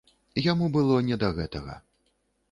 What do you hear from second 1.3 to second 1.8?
гэтага.